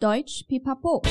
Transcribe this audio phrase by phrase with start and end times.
[0.00, 1.02] Deutsch Pipapo。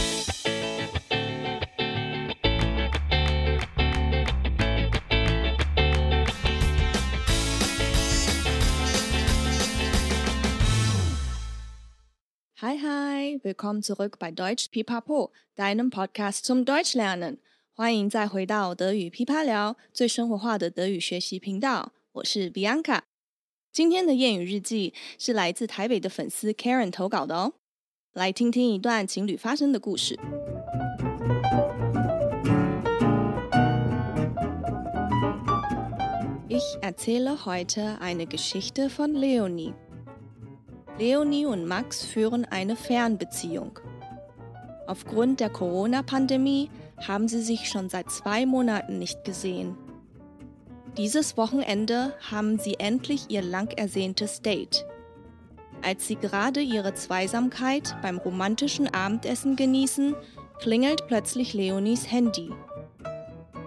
[12.62, 17.40] Hi hi, willkommen zurück bei Deutsch Pipapo, deinem Podcast zum Deutschlernen。
[17.74, 21.92] 欢迎再回到德语噼啪聊，最生活化的德语学习频道。
[22.14, 23.02] 我是 Bianca。
[23.74, 27.56] 今天的谚语日记是来自台北的粉丝 Karen 投稿的哦。
[28.17, 30.19] 来听听一段情侣发生的故事。
[36.51, 39.73] Ich erzähle heute eine Geschichte von Leonie.
[40.99, 43.79] Leonie und Max führen eine Fernbeziehung.
[44.87, 49.75] Aufgrund der Corona-Pandemie haben sie sich schon seit zwei Monaten nicht gesehen.
[50.99, 54.85] Dieses Wochenende haben sie endlich ihr lang ersehntes Date.
[55.84, 60.16] als sie gerade ihre Zweisamkeit beim romantischen Abendessen genießen,
[60.60, 62.52] klingelt plötzlich Leonies Handy.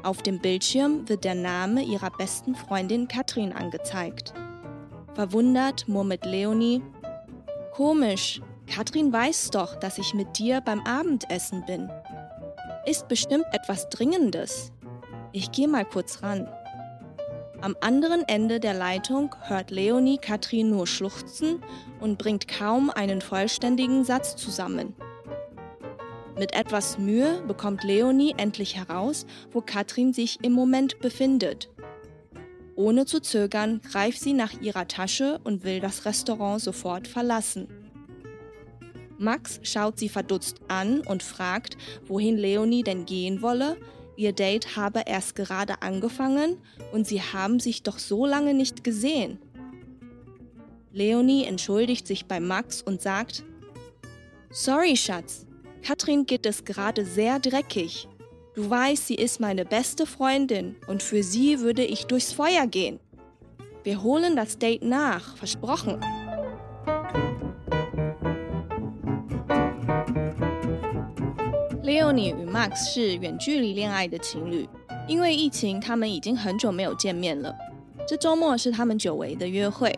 [0.03, 4.33] Auf dem Bildschirm wird der Name ihrer besten Freundin Katrin angezeigt.
[5.15, 6.83] Verwundert murmelt Leonie,
[7.73, 11.91] Komisch, Katrin weiß doch, dass ich mit dir beim Abendessen bin.
[12.85, 14.73] Ist bestimmt etwas Dringendes.
[15.33, 16.49] Ich gehe mal kurz ran.
[17.63, 21.63] Am anderen Ende der Leitung hört Leonie Katrin nur schluchzen
[22.01, 24.95] und bringt kaum einen vollständigen Satz zusammen.
[26.39, 31.69] Mit etwas Mühe bekommt Leonie endlich heraus, wo Katrin sich im Moment befindet.
[32.77, 37.69] Ohne zu zögern greift sie nach ihrer Tasche und will das Restaurant sofort verlassen.
[39.19, 43.77] Max schaut sie verdutzt an und fragt, wohin Leonie denn gehen wolle,
[44.21, 46.59] Ihr Date habe erst gerade angefangen
[46.93, 49.39] und sie haben sich doch so lange nicht gesehen.
[50.93, 53.45] Leonie entschuldigt sich bei Max und sagt,
[54.51, 55.47] Sorry, Schatz,
[55.81, 58.09] Katrin geht es gerade sehr dreckig.
[58.55, 63.01] Du weißt, sie ist meine beste Freundin und für sie würde ich durchs Feuer gehen.
[63.85, 65.99] Wir holen das Date nach, versprochen.
[71.91, 74.69] Leonie 与 Max 是远距离恋爱的情侣，
[75.09, 77.53] 因为疫情，他们已经很久没有见面了。
[78.07, 79.93] 这周末是他们久违的约会。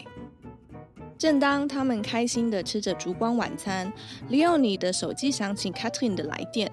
[1.19, 3.93] 正当他们开心地吃着烛光晚餐
[4.31, 6.73] ，Leonie 的手机响起 Katrin 的来电。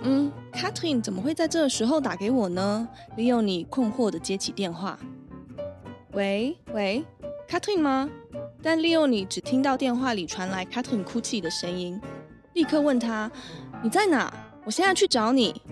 [0.00, 2.88] 嗯，Katrin 怎么会在这时候打给我呢
[3.18, 4.98] ？Leonie 困惑地接起电话。
[6.12, 7.04] 喂喂
[7.46, 8.08] ，Katrin 吗？
[8.62, 12.00] 但 Leonie 只听到电话里传来 Katrin 哭泣的声音，
[12.54, 13.30] 立刻问他
[13.84, 14.32] ：“你在哪？”
[14.66, 15.62] 我现在去找你。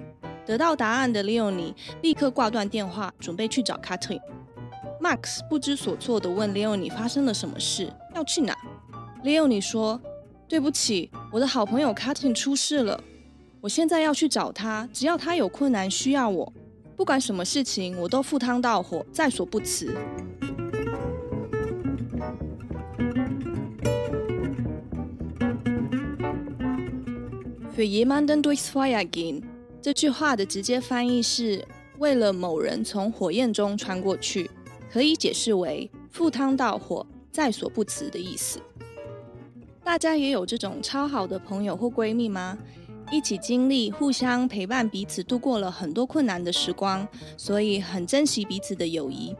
[0.46, 4.20] 得到答案的 Leonie 立刻挂断电话，准备去找 Katrin。
[5.00, 8.54] Max 不知所措地问 Leonie 发生了什么事，要去哪
[9.24, 10.00] ？Leonie 说
[10.46, 13.02] ：“对不起，我的好朋友 Katrin 出事了，
[13.60, 14.88] 我现在要去找她。
[14.92, 16.52] 只要她有困难需要我，
[16.94, 19.96] 不管什么事情，我都赴汤蹈火，在所不辞。”
[27.76, 29.42] Für jemanden durch Feuer gehen，
[29.82, 31.66] 这句话的直接翻译是
[31.98, 34.48] 为了某人从火焰中穿过去，
[34.92, 38.60] 可以解释为赴汤蹈火，在所不辞的意思。
[39.82, 42.56] 大家也有这种超好的朋友或闺蜜吗？
[43.10, 49.34] 一起经历、互相陪伴彼此，度过了很多困难的时光，所以很珍惜彼此的友谊。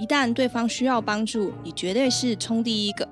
[0.00, 3.06] 一旦对方需要帮助，你绝对是冲第一个。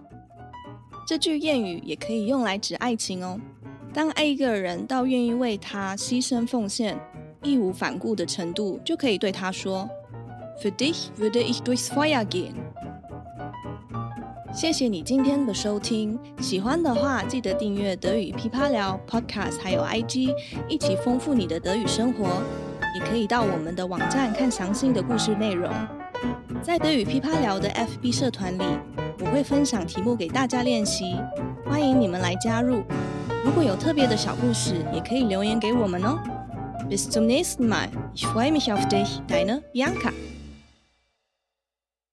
[1.07, 3.39] 这句谚语也可以用来指爱情哦。
[3.95, 6.99] 当爱一个人到愿意为他牺牲奉献、
[7.43, 9.89] 义无反顾的程度，就可以对他说
[10.63, 12.53] ：“Für dich würde ich durchs Feuer gehen。”
[14.55, 20.35] 谢谢你今天的收听，喜欢的话记得订阅德语噼啪聊 Podcast，还有 IG，
[20.69, 22.43] 一起丰富你的德语生活。
[22.95, 25.71] 也可以到我们的网站看详细的故事内容。
[26.63, 28.63] 在德语噼啪聊的 FB 社团里，
[29.21, 31.17] 我会分享题目给大家练习，
[31.65, 32.83] 欢迎你们来加入。
[33.44, 36.20] 如果有特别的小故事，也可以留言给我们哦。
[36.90, 37.90] Bis zum nächsten Mal.
[38.16, 40.12] Ich freue mich auf dich, deine Bianca.